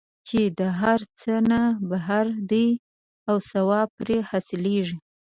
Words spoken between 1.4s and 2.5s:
نه بهتره